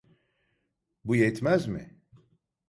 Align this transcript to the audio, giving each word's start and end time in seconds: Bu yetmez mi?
Bu 1.05 1.15
yetmez 1.15 1.67
mi? 1.67 2.01